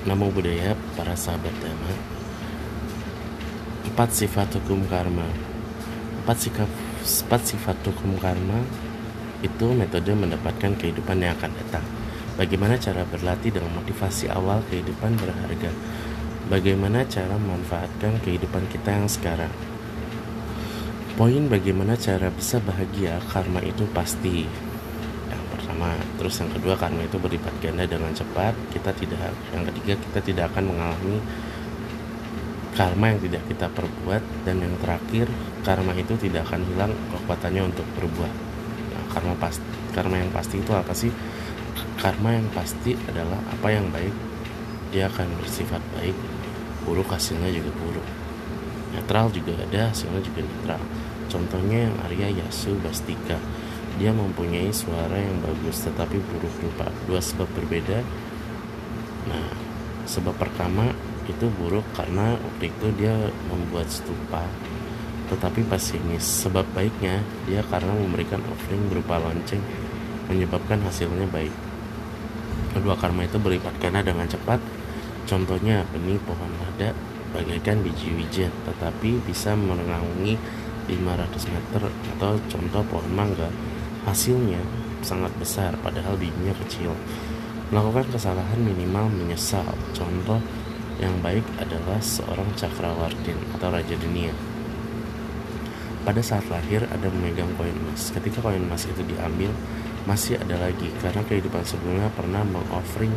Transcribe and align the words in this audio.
Namo 0.00 0.32
Buddhaya, 0.32 0.72
para 0.96 1.12
sahabat 1.12 1.52
Dhamma. 1.60 1.92
Empat 3.84 4.08
sifat 4.16 4.48
hukum 4.56 4.80
karma. 4.88 5.28
Empat, 6.24 6.40
sikap, 6.40 6.64
empat 7.04 7.42
sifat 7.44 7.76
hukum 7.84 8.16
karma 8.16 8.64
itu 9.44 9.66
metode 9.76 10.16
mendapatkan 10.16 10.72
kehidupan 10.80 11.20
yang 11.20 11.36
akan 11.36 11.52
datang. 11.52 11.84
Bagaimana 12.40 12.80
cara 12.80 13.04
berlatih 13.04 13.52
dengan 13.52 13.76
motivasi 13.76 14.32
awal 14.32 14.64
kehidupan 14.72 15.20
berharga? 15.20 15.68
Bagaimana 16.48 17.04
cara 17.04 17.36
memanfaatkan 17.36 18.24
kehidupan 18.24 18.72
kita 18.72 18.96
yang 18.96 19.04
sekarang? 19.04 19.52
Poin 21.20 21.44
bagaimana 21.52 22.00
cara 22.00 22.32
bisa 22.32 22.56
bahagia 22.64 23.20
karma 23.28 23.60
itu 23.60 23.84
pasti 23.92 24.48
pertama 25.80 25.96
terus 26.20 26.36
yang 26.36 26.52
kedua 26.52 26.74
karma 26.76 27.00
itu 27.08 27.16
berlipat 27.16 27.54
ganda 27.64 27.88
dengan 27.88 28.12
cepat 28.12 28.52
kita 28.68 28.92
tidak 29.00 29.32
yang 29.48 29.64
ketiga 29.64 29.96
kita 29.96 30.20
tidak 30.20 30.44
akan 30.52 30.76
mengalami 30.76 31.16
karma 32.76 33.16
yang 33.16 33.20
tidak 33.24 33.42
kita 33.48 33.66
perbuat 33.72 34.22
dan 34.44 34.60
yang 34.60 34.76
terakhir 34.84 35.26
karma 35.64 35.96
itu 35.96 36.12
tidak 36.20 36.44
akan 36.52 36.60
hilang 36.68 36.92
kekuatannya 37.16 37.62
untuk 37.64 37.88
berbuat 37.96 38.34
nah, 38.92 39.04
karma 39.08 39.32
pasti 39.40 39.64
karma 39.96 40.20
yang 40.20 40.30
pasti 40.36 40.60
itu 40.60 40.72
apa 40.76 40.92
sih? 40.92 41.10
Karma 41.96 42.32
yang 42.36 42.48
pasti 42.52 42.92
adalah 43.08 43.40
apa 43.48 43.68
yang 43.72 43.88
baik 43.88 44.12
dia 44.92 45.08
akan 45.08 45.28
bersifat 45.40 45.80
baik 45.96 46.16
buruk 46.84 47.08
hasilnya 47.08 47.48
juga 47.52 47.72
buruk. 47.80 48.06
Netral 48.92 49.32
juga 49.32 49.56
ada 49.56 49.92
hasilnya 49.92 50.20
juga 50.24 50.40
netral. 50.44 50.82
Contohnya 51.30 51.88
yang 51.88 51.94
Arya 52.04 52.28
Yasu 52.42 52.74
Bastika 52.80 53.38
dia 54.00 54.16
mempunyai 54.16 54.72
suara 54.72 55.12
yang 55.12 55.44
bagus 55.44 55.84
tetapi 55.84 56.16
buruk 56.16 56.54
rupa 56.64 56.88
dua 57.04 57.20
sebab 57.20 57.44
berbeda. 57.52 58.00
Nah 59.28 59.52
sebab 60.08 60.32
pertama 60.40 60.88
itu 61.28 61.52
buruk 61.60 61.84
karena 61.92 62.40
waktu 62.40 62.72
itu 62.72 62.86
dia 62.96 63.12
membuat 63.52 63.92
stupa 63.92 64.48
tetapi 65.28 65.62
pesimis 65.68 66.24
sebab 66.24 66.66
baiknya 66.74 67.22
dia 67.46 67.62
karena 67.68 67.94
memberikan 67.94 68.42
offering 68.50 68.88
berupa 68.90 69.20
lonceng 69.20 69.62
menyebabkan 70.26 70.80
hasilnya 70.82 71.28
baik. 71.30 71.52
Kedua 72.74 72.98
karma 72.98 73.28
itu 73.28 73.36
berlipat 73.38 73.78
ganda 73.78 74.00
dengan 74.02 74.26
cepat. 74.26 74.58
Contohnya 75.28 75.86
benih 75.94 76.18
pohon 76.26 76.50
lada 76.58 76.96
bagaikan 77.30 77.84
biji 77.84 78.16
wijen 78.16 78.50
tetapi 78.66 79.22
bisa 79.22 79.54
menaungi 79.54 80.34
500 80.90 81.52
meter. 81.54 81.82
Atau 82.16 82.42
contoh 82.50 82.82
pohon 82.90 83.10
mangga 83.14 83.50
Hasilnya 84.08 84.60
sangat 85.04 85.32
besar 85.36 85.76
padahal 85.84 86.16
bijinya 86.16 86.56
kecil. 86.64 86.96
Melakukan 87.68 88.08
kesalahan 88.10 88.60
minimal 88.60 89.12
menyesal. 89.12 89.66
Contoh 89.92 90.40
yang 91.00 91.16
baik 91.24 91.44
adalah 91.56 92.00
seorang 92.00 92.48
cakrawardin 92.56 93.36
atau 93.56 93.68
raja 93.72 93.96
dunia. 93.96 94.32
Pada 96.00 96.24
saat 96.24 96.48
lahir 96.48 96.88
ada 96.88 97.12
memegang 97.12 97.52
koin 97.60 97.76
emas. 97.76 98.08
Ketika 98.08 98.40
koin 98.40 98.64
emas 98.64 98.88
itu 98.88 99.04
diambil, 99.04 99.52
masih 100.08 100.40
ada 100.40 100.56
lagi 100.56 100.88
karena 101.04 101.20
kehidupan 101.28 101.60
sebelumnya 101.60 102.08
pernah 102.16 102.40
mengoffering 102.40 103.12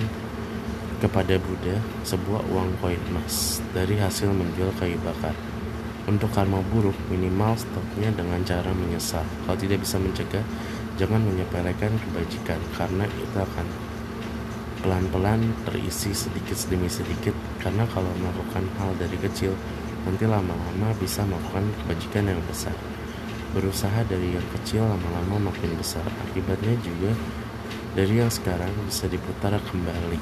kepada 0.99 1.39
Buddha 1.39 1.79
sebuah 2.03 2.43
uang 2.51 2.79
koin 2.83 2.99
emas 3.11 3.63
dari 3.71 3.95
hasil 3.95 4.31
menjual 4.31 4.71
kayu 4.79 4.99
bakar. 4.99 5.52
Untuk 6.03 6.35
karma 6.35 6.59
buruk, 6.67 6.99
minimal 7.07 7.55
stopnya 7.55 8.11
dengan 8.11 8.43
cara 8.43 8.75
menyesal. 8.75 9.23
Kalau 9.47 9.55
tidak 9.55 9.87
bisa 9.87 9.95
mencegah, 9.95 10.43
jangan 10.99 11.23
menyepelekan 11.23 11.95
kebajikan 11.95 12.59
karena 12.75 13.07
itu 13.07 13.37
akan 13.39 13.67
pelan-pelan 14.83 15.39
terisi 15.63 16.11
sedikit 16.11 16.59
demi 16.67 16.91
sedikit. 16.91 17.31
Karena 17.63 17.87
kalau 17.87 18.11
melakukan 18.19 18.67
hal 18.83 18.91
dari 18.99 19.15
kecil 19.15 19.55
nanti 20.03 20.27
lama-lama 20.27 20.91
bisa 20.99 21.23
melakukan 21.23 21.71
kebajikan 21.83 22.35
yang 22.35 22.41
besar. 22.51 22.75
Berusaha 23.55 24.03
dari 24.03 24.35
yang 24.35 24.47
kecil 24.59 24.83
lama-lama 24.83 25.55
makin 25.55 25.71
besar. 25.79 26.03
Akibatnya 26.27 26.75
juga 26.83 27.15
dari 27.95 28.19
yang 28.19 28.27
sekarang 28.27 28.75
bisa 28.91 29.07
diputar 29.07 29.55
kembali. 29.55 30.19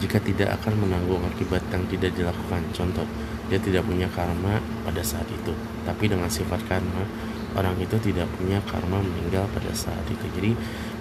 Jika 0.00 0.24
tidak 0.24 0.56
akan 0.56 0.88
menanggung 0.88 1.20
akibat 1.28 1.60
yang 1.68 1.84
tidak 1.92 2.16
dilakukan. 2.16 2.64
Contoh 2.72 3.04
dia 3.46 3.58
tidak 3.62 3.86
punya 3.86 4.10
karma 4.10 4.58
pada 4.82 5.02
saat 5.06 5.26
itu. 5.30 5.54
Tapi 5.86 6.10
dengan 6.10 6.26
sifat 6.26 6.58
karma, 6.66 7.06
orang 7.54 7.78
itu 7.78 7.94
tidak 8.02 8.26
punya 8.34 8.58
karma 8.66 8.98
meninggal 8.98 9.46
pada 9.54 9.70
saat 9.70 10.02
itu. 10.10 10.26
Jadi 10.34 10.50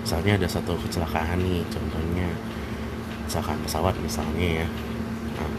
misalnya 0.06 0.38
ada 0.38 0.48
satu 0.50 0.78
kecelakaan 0.86 1.42
nih, 1.42 1.66
contohnya 1.74 2.30
kecelakaan 3.26 3.60
pesawat 3.66 3.94
misalnya 4.00 4.64
ya. 4.64 4.68
Nah, 5.42 5.52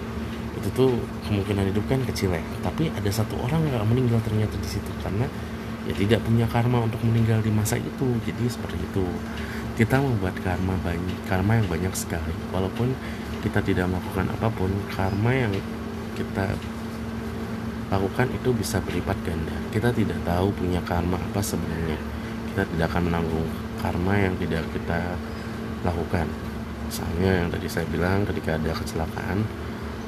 itu 0.57 0.69
tuh 0.73 0.95
kemungkinan 1.27 1.75
hidup 1.75 1.85
kan 1.91 2.01
kecil 2.07 2.31
ya. 2.31 2.43
Tapi 2.63 2.95
ada 2.95 3.11
satu 3.11 3.35
orang 3.43 3.67
yang 3.67 3.83
meninggal 3.85 4.23
ternyata 4.23 4.55
di 4.63 4.69
situ 4.71 4.91
karena 5.03 5.27
ya 5.87 5.95
tidak 5.95 6.23
punya 6.23 6.47
karma 6.47 6.87
untuk 6.87 7.03
meninggal 7.03 7.43
di 7.43 7.51
masa 7.51 7.77
itu. 7.83 8.07
Jadi 8.23 8.47
seperti 8.47 8.79
itu. 8.79 9.07
Kita 9.77 10.01
membuat 10.01 10.33
karma 10.41 10.73
banyak, 10.81 11.29
karma 11.29 11.61
yang 11.61 11.69
banyak 11.69 11.93
sekali. 11.93 12.33
Walaupun 12.49 12.97
kita 13.45 13.61
tidak 13.61 13.85
melakukan 13.93 14.25
apa 14.33 14.49
pun, 14.49 14.73
karma 14.89 15.37
yang 15.37 15.53
kita 16.17 16.57
lakukan 17.87 18.27
itu 18.35 18.51
bisa 18.51 18.83
berlipat 18.83 19.15
ganda. 19.23 19.55
Kita 19.71 19.95
tidak 19.95 20.19
tahu 20.27 20.51
punya 20.55 20.83
karma 20.83 21.19
apa 21.19 21.39
sebenarnya. 21.39 21.99
Kita 22.51 22.63
tidak 22.67 22.87
akan 22.91 23.03
menanggung 23.11 23.47
karma 23.79 24.15
yang 24.19 24.35
tidak 24.43 24.67
kita 24.75 25.15
lakukan. 25.87 26.27
Misalnya 26.87 27.31
yang 27.43 27.49
tadi 27.51 27.67
saya 27.71 27.87
bilang 27.91 28.27
ketika 28.27 28.59
ada 28.59 28.73
kecelakaan, 28.75 29.47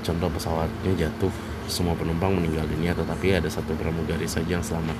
contoh 0.02 0.28
pesawatnya 0.30 0.92
jatuh, 1.06 1.30
semua 1.70 1.94
penumpang 1.94 2.34
meninggal 2.34 2.66
dunia, 2.66 2.94
tetapi 2.94 3.38
ada 3.38 3.50
satu 3.50 3.74
pramugari 3.78 4.26
saja 4.26 4.58
yang 4.58 4.64
selamat 4.64 4.98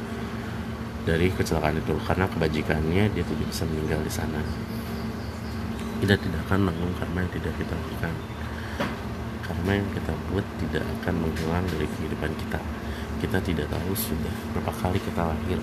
dari 1.09 1.33
kecelakaan 1.33 1.81
itu 1.81 1.97
karena 2.05 2.29
kebajikannya 2.29 3.05
dia 3.11 3.25
tidak 3.25 3.47
bisa 3.49 3.65
meninggal 3.67 4.01
di 4.05 4.13
sana. 4.13 4.41
Kita 5.99 6.15
tidak 6.15 6.41
akan 6.47 6.69
menanggung 6.69 6.95
karma 6.95 7.27
yang 7.27 7.33
tidak 7.35 7.55
kita 7.59 7.75
lakukan 7.75 8.38
karena 9.59 9.83
yang 9.83 9.91
kita 9.91 10.13
buat 10.31 10.47
tidak 10.63 10.85
akan 11.03 11.15
menghilang 11.19 11.67
dari 11.67 11.87
kehidupan 11.99 12.31
kita. 12.47 12.61
Kita 13.19 13.39
tidak 13.43 13.67
tahu 13.67 13.91
sudah 13.99 14.35
berapa 14.55 14.71
kali 14.79 15.03
kita 15.03 15.23
lahir. 15.27 15.59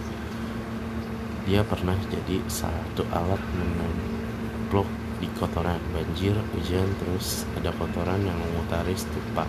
Dia 1.47 1.63
pernah 1.63 1.95
jadi 2.11 2.43
satu 2.51 3.07
alat 3.15 3.39
menemplok 3.55 4.89
di 5.23 5.31
kotoran. 5.39 5.79
Banjir 5.95 6.35
hujan 6.51 6.91
terus 6.99 7.47
ada 7.55 7.71
kotoran 7.71 8.19
yang 8.19 8.35
memutari 8.35 8.91
stupa. 8.99 9.47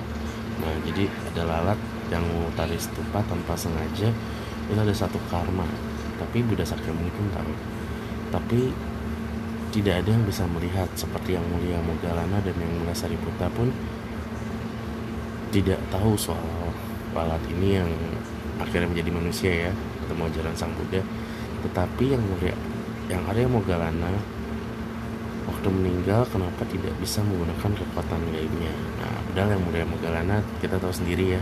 Nah 0.62 0.72
jadi 0.86 1.10
ada 1.34 1.42
lalat 1.42 1.78
yang 2.14 2.22
memutari 2.22 2.78
stupa 2.78 3.26
tanpa 3.26 3.58
sengaja. 3.58 4.14
Itu 4.70 4.78
ada 4.78 4.94
satu 4.94 5.18
karma 5.26 5.66
tapi 6.22 6.40
Buddha 6.46 6.62
Sakyamuni 6.62 7.10
pun 7.10 7.26
tahu. 7.34 7.52
Tapi 8.30 8.60
tidak 9.74 10.06
ada 10.06 10.08
yang 10.14 10.24
bisa 10.24 10.46
melihat. 10.48 10.88
Seperti 10.94 11.34
yang 11.34 11.44
mulia 11.50 11.82
Mogalana 11.82 12.38
dan 12.40 12.54
yang 12.56 12.72
mulia 12.78 12.94
Sariputta 12.94 13.50
pun 13.52 13.68
tidak 15.56 15.80
tahu 15.88 16.12
soal 16.20 16.68
alat 17.16 17.40
ini 17.48 17.80
yang 17.80 17.88
akhirnya 18.60 18.92
menjadi 18.92 19.10
manusia 19.16 19.52
ya 19.68 19.72
ketemu 20.04 20.28
ajaran 20.28 20.52
sang 20.52 20.72
Buddha. 20.76 21.00
Tetapi 21.64 22.04
yang 22.12 22.20
mulia 22.20 22.52
yang 23.08 23.24
Arya 23.24 23.48
Mogalana 23.48 24.12
waktu 25.48 25.68
meninggal 25.72 26.28
kenapa 26.28 26.60
tidak 26.68 26.92
bisa 27.00 27.22
menggunakan 27.22 27.70
kekuatan 27.70 28.18
gaibnya 28.34 28.74
nah 28.98 29.14
padahal 29.30 29.54
yang 29.54 29.62
mulia 29.62 29.86
Mogalana 29.86 30.42
kita 30.58 30.74
tahu 30.74 30.90
sendiri 30.90 31.38
ya 31.38 31.40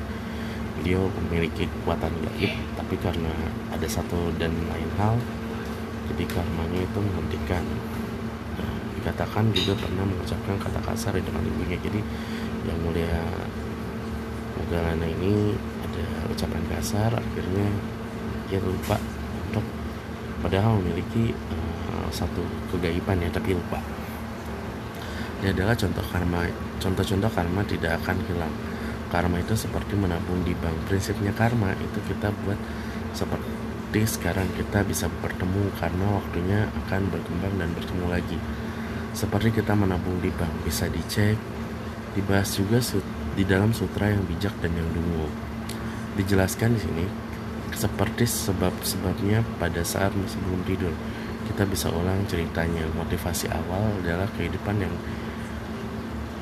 beliau 0.77 1.09
memiliki 1.25 1.65
kekuatan 1.65 2.13
gaib 2.21 2.53
tapi 2.77 2.95
karena 3.01 3.33
ada 3.73 3.89
satu 3.89 4.29
dan 4.37 4.53
lain 4.69 4.91
hal 5.01 5.17
jadi 6.13 6.25
karmanya 6.29 6.81
itu 6.85 6.99
menghentikan. 7.01 7.65
Nah, 8.61 8.75
dikatakan 9.01 9.45
juga 9.57 9.73
pernah 9.81 10.05
mengucapkan 10.05 10.57
kata 10.61 10.81
kasar 10.85 11.15
dengan 11.17 11.43
ibunya. 11.43 11.81
Jadi 11.81 12.01
yang 12.69 12.79
mulia 12.85 13.25
Mogalana 14.55 15.07
ini 15.07 15.55
ada 15.83 16.05
ucapan 16.31 16.63
kasar 16.71 17.11
akhirnya 17.11 17.67
dia 18.47 18.61
lupa 18.63 18.95
untuk 19.51 19.65
padahal 20.39 20.79
memiliki 20.79 21.35
uh, 21.51 22.09
satu 22.15 22.45
kegaiban 22.71 23.19
ya 23.19 23.31
tapi 23.33 23.57
lupa. 23.57 23.81
Ini 25.43 25.53
adalah 25.53 25.75
contoh 25.75 26.05
karma 26.09 26.47
contoh-contoh 26.79 27.31
karma 27.33 27.61
tidak 27.67 27.99
akan 28.05 28.17
hilang. 28.31 28.55
Karma 29.11 29.39
itu 29.43 29.55
seperti 29.55 29.95
menabung 29.95 30.43
di 30.43 30.55
bank. 30.59 30.75
Prinsipnya 30.91 31.35
karma 31.35 31.75
itu 31.79 31.99
kita 32.07 32.31
buat 32.43 32.59
seperti 33.15 34.01
sekarang 34.07 34.51
kita 34.59 34.83
bisa 34.83 35.07
bertemu 35.23 35.71
karena 35.79 36.07
waktunya 36.19 36.61
akan 36.85 37.11
berkembang 37.11 37.55
dan 37.59 37.71
bertemu 37.75 38.07
lagi. 38.11 38.39
Seperti 39.15 39.63
kita 39.63 39.79
menabung 39.79 40.19
di 40.19 40.35
bank 40.35 40.51
bisa 40.67 40.91
dicek 40.91 41.39
dibahas 42.15 42.55
juga 42.55 42.79
di 43.35 43.43
dalam 43.43 43.75
sutra 43.75 44.11
yang 44.11 44.23
bijak 44.27 44.55
dan 44.63 44.71
yang 44.75 44.89
dungu. 44.95 45.27
Dijelaskan 46.15 46.79
di 46.79 46.81
sini 46.81 47.05
seperti 47.75 48.23
sebab-sebabnya 48.23 49.43
pada 49.59 49.83
saat 49.83 50.15
sebelum 50.15 50.63
tidur. 50.63 50.95
Kita 51.51 51.67
bisa 51.67 51.91
ulang 51.91 52.25
ceritanya. 52.31 52.87
Motivasi 52.95 53.51
awal 53.51 54.01
adalah 54.01 54.31
kehidupan 54.39 54.79
yang 54.79 54.95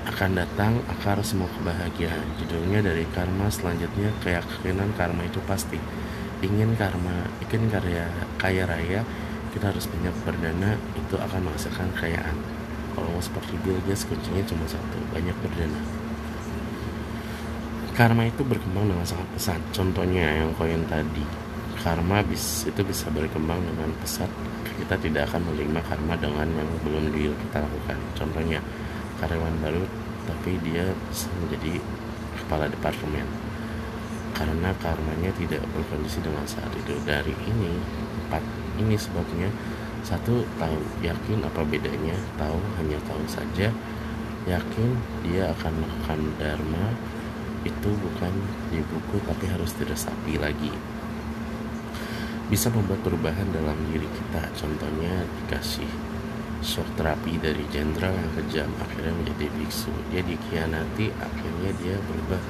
akan 0.02 0.34
datang 0.34 0.82
akar 0.90 1.22
semua 1.22 1.46
kebahagiaan 1.56 2.26
judulnya 2.42 2.82
dari 2.82 3.06
karma 3.14 3.46
selanjutnya 3.46 4.10
keyakinan 4.18 4.90
karma 4.98 5.22
itu 5.22 5.38
pasti 5.46 5.78
ingin 6.42 6.74
karma 6.74 7.30
ingin 7.38 7.70
karya 7.70 8.10
kaya 8.34 8.66
raya 8.66 9.06
kita 9.54 9.70
harus 9.70 9.86
banyak 9.86 10.10
berdana 10.26 10.74
itu 10.98 11.14
akan 11.14 11.46
menghasilkan 11.46 11.86
kekayaan 11.94 12.34
kalau 12.98 13.14
seperti 13.22 13.54
Bill 13.62 13.78
Gates 13.86 14.02
kuncinya 14.02 14.42
cuma 14.42 14.66
satu 14.66 14.98
banyak 15.14 15.38
berdana 15.38 16.01
karma 18.02 18.26
itu 18.26 18.42
berkembang 18.42 18.90
dengan 18.90 19.06
sangat 19.06 19.30
pesat. 19.38 19.60
Contohnya 19.70 20.42
yang 20.42 20.50
koin 20.58 20.82
tadi 20.90 21.22
karma 21.86 22.18
bis, 22.26 22.66
itu 22.66 22.82
bisa 22.82 23.06
berkembang 23.14 23.62
dengan 23.62 23.94
pesat. 24.02 24.26
Kita 24.74 24.98
tidak 24.98 25.30
akan 25.30 25.46
menerima 25.46 25.78
karma 25.86 26.18
dengan 26.18 26.50
yang 26.50 26.66
belum 26.82 27.14
kita 27.14 27.62
lakukan. 27.62 27.94
Contohnya 28.18 28.58
karyawan 29.22 29.54
baru 29.62 29.86
tapi 30.26 30.58
dia 30.66 30.90
menjadi 31.46 31.78
kepala 32.42 32.66
departemen. 32.66 33.22
Karena 34.34 34.74
karmanya 34.82 35.30
tidak 35.38 35.62
berkondisi 35.70 36.18
dengan 36.26 36.42
saat 36.42 36.74
itu. 36.74 36.98
Dari 37.06 37.30
ini 37.46 37.70
empat 38.26 38.42
ini 38.82 38.98
sebabnya 38.98 39.46
satu 40.02 40.42
tahu 40.58 40.78
yakin 41.06 41.38
apa 41.46 41.62
bedanya 41.62 42.18
tahu 42.34 42.58
hanya 42.82 42.98
tahu 43.06 43.22
saja 43.30 43.70
yakin 44.50 44.90
dia 45.22 45.54
akan 45.54 45.70
melakukan 45.78 46.20
dharma 46.42 46.90
itu 47.62 47.90
bukan 47.94 48.32
di 48.74 48.82
buku 48.82 49.16
tapi 49.22 49.46
harus 49.46 49.70
diresapi 49.78 50.38
lagi. 50.38 50.72
Bisa 52.50 52.68
membuat 52.68 53.00
perubahan 53.06 53.48
dalam 53.54 53.78
diri 53.88 54.04
kita. 54.04 54.42
Contohnya 54.58 55.24
dikasih 55.42 55.88
shock 56.62 56.86
terapi 56.94 57.38
dari 57.40 57.64
jenderal 57.72 58.12
yang 58.12 58.30
kejam 58.38 58.70
akhirnya 58.82 59.14
menjadi 59.14 59.46
biksu. 59.56 59.90
Dia 60.12 60.22
dikhianati 60.26 61.10
akhirnya 61.16 61.70
dia 61.80 61.96
berubah. 62.06 62.42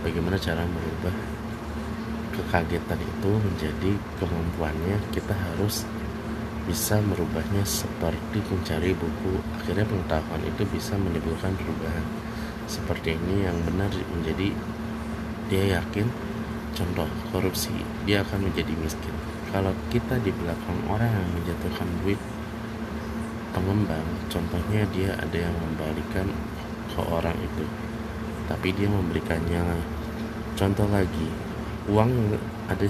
Bagaimana 0.00 0.36
cara 0.40 0.64
merubah 0.64 1.12
kekagetan 2.36 3.00
itu 3.00 3.30
menjadi 3.36 3.92
kemampuannya? 4.22 4.96
Kita 5.12 5.34
harus 5.34 5.84
bisa 6.68 7.02
merubahnya 7.02 7.66
seperti 7.66 8.38
mencari 8.46 8.94
buku. 8.94 9.34
Akhirnya 9.58 9.82
pengetahuan 9.88 10.42
itu 10.46 10.62
bisa 10.70 10.94
menimbulkan 10.94 11.52
perubahan 11.58 12.29
seperti 12.70 13.18
ini 13.18 13.50
yang 13.50 13.58
benar 13.66 13.90
menjadi 13.90 14.54
dia 15.50 15.82
yakin 15.82 16.06
contoh 16.78 17.10
korupsi 17.34 17.74
dia 18.06 18.22
akan 18.22 18.46
menjadi 18.46 18.70
miskin. 18.78 19.12
Kalau 19.50 19.74
kita 19.90 20.22
di 20.22 20.30
belakang 20.30 20.78
orang 20.86 21.10
yang 21.10 21.28
menjatuhkan 21.34 21.90
duit 22.06 22.20
pengembang 23.50 24.06
contohnya 24.30 24.86
dia 24.94 25.18
ada 25.18 25.34
yang 25.34 25.54
membalikan 25.58 26.30
ke 26.94 27.02
orang 27.02 27.34
itu 27.42 27.66
tapi 28.46 28.70
dia 28.70 28.86
memberikannya 28.86 29.82
contoh 30.54 30.86
lagi 30.86 31.26
uang 31.90 32.38
ada 32.70 32.86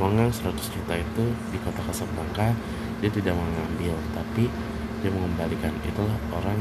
uang 0.00 0.12
yang 0.16 0.32
100 0.32 0.56
juta 0.56 0.94
itu 0.96 1.24
di 1.52 1.60
kota 1.60 1.84
Kasablanca 1.84 2.56
dia 3.04 3.10
tidak 3.12 3.36
mengambil 3.36 3.92
tapi 4.16 4.48
dia 5.02 5.10
mengembalikan. 5.10 5.74
Itulah 5.82 6.14
orang 6.30 6.56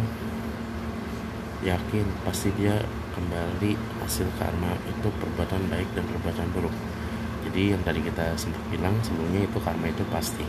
yakin 1.62 2.06
pasti 2.26 2.50
dia 2.58 2.82
kembali 3.14 3.78
hasil 4.02 4.26
karma 4.42 4.74
itu 4.90 5.08
perbuatan 5.22 5.62
baik 5.70 5.90
dan 5.94 6.06
perbuatan 6.10 6.48
buruk. 6.58 6.74
Jadi 7.46 7.74
yang 7.76 7.82
tadi 7.86 8.02
kita 8.02 8.34
sempat 8.38 8.62
bilang 8.74 8.96
sebelumnya 9.06 9.46
itu 9.46 9.58
karma 9.62 9.86
itu 9.90 10.02
pasti. 10.10 10.46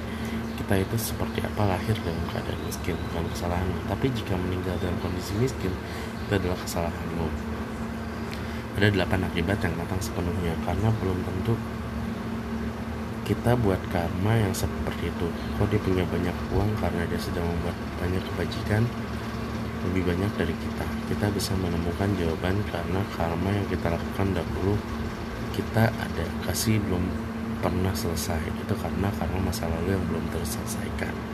Kita 0.56 0.78
itu 0.78 0.96
seperti 0.96 1.42
apa 1.42 1.74
lahir 1.74 1.96
dalam 2.00 2.22
keadaan 2.30 2.60
miskin 2.64 2.94
bukan 3.10 3.24
kesalahanmu 3.34 3.88
tapi 3.88 4.12
jika 4.14 4.36
meninggal 4.36 4.76
dalam 4.78 4.94
kondisi 5.00 5.34
miskin 5.36 5.72
itu 6.28 6.32
adalah 6.32 6.56
kesalahanmu. 6.60 7.26
Ada 8.78 8.88
delapan 8.88 9.28
akibat 9.28 9.58
yang 9.60 9.74
datang 9.76 10.00
sepenuhnya 10.00 10.56
karena 10.64 10.88
belum 10.96 11.18
tentu 11.28 11.54
kita 13.22 13.54
buat 13.54 13.78
karma 13.92 14.34
yang 14.34 14.52
seperti 14.52 15.08
itu. 15.12 15.28
Kalau 15.56 15.68
dia 15.70 15.80
punya 15.80 16.04
banyak 16.08 16.36
uang 16.56 16.70
karena 16.80 17.06
dia 17.06 17.20
sedang 17.20 17.46
membuat 17.46 17.76
banyak 18.00 18.22
kebajikan 18.32 18.82
lebih 19.90 20.14
banyak 20.14 20.32
dari 20.38 20.54
kita. 20.54 20.86
Kita 21.10 21.26
bisa 21.34 21.52
menemukan 21.58 22.10
jawaban 22.14 22.60
karena 22.70 23.00
karma 23.16 23.50
yang 23.50 23.66
kita 23.66 23.90
lakukan 23.90 24.28
dahulu 24.36 24.74
kita 25.52 25.90
ada 25.90 26.26
kasih 26.46 26.78
belum 26.86 27.04
pernah 27.58 27.92
selesai. 27.92 28.42
Itu 28.62 28.74
karena 28.78 29.08
karena 29.18 29.38
masa 29.42 29.66
lalu 29.66 29.94
yang 29.96 30.04
belum 30.06 30.24
terselesaikan 30.30 31.31